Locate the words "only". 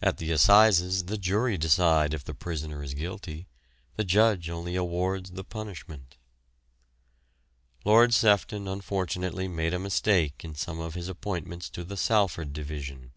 4.48-4.76